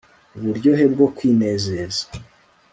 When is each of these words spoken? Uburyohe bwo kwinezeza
Uburyohe 0.37 0.85
bwo 0.93 1.07
kwinezeza 1.15 2.03